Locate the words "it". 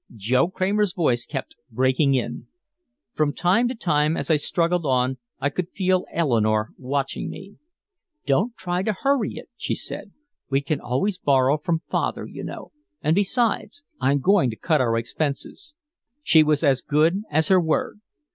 9.35-9.47